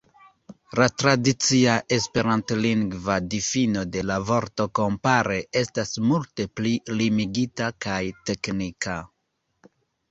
La 0.77 0.85
tradicia 1.01 1.75
esperantlingva 1.97 3.19
difino 3.35 3.83
de 3.97 4.03
la 4.13 4.17
vorto 4.31 4.67
kompare 4.81 5.39
estas 5.63 5.95
multe 6.09 6.49
pli 6.59 6.75
limigita 7.03 7.71
kaj 7.89 8.05
teknika. 8.33 9.03